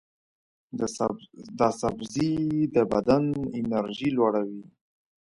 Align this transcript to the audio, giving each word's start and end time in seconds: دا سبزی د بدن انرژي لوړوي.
دا 1.59 1.67
سبزی 1.81 2.31
د 2.73 2.75
بدن 2.91 3.23
انرژي 3.59 4.09
لوړوي. 4.17 4.63